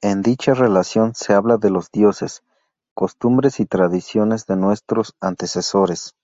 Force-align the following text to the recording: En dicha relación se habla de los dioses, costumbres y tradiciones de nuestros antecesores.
En 0.00 0.22
dicha 0.22 0.54
relación 0.54 1.14
se 1.14 1.34
habla 1.34 1.56
de 1.56 1.70
los 1.70 1.92
dioses, 1.92 2.42
costumbres 2.94 3.60
y 3.60 3.64
tradiciones 3.64 4.44
de 4.46 4.56
nuestros 4.56 5.14
antecesores. 5.20 6.16